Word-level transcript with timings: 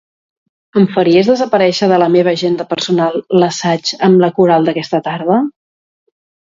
Em 0.79 0.87
faries 0.95 1.29
desaparèixer 1.31 1.89
de 1.93 1.99
la 2.05 2.09
meva 2.15 2.33
agenda 2.39 2.67
personal 2.73 3.23
l'assaig 3.43 3.95
amb 4.09 4.27
la 4.27 4.35
coral 4.41 4.71
d'aquesta 4.71 5.07
tarda? 5.11 5.43